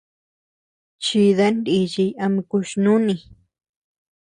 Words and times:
Chidan 1.03 1.55
nichiy 1.63 2.11
ama 2.25 2.41
kuch-nùni. 2.49 3.13